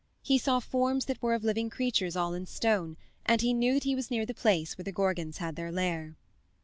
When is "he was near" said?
3.83-4.25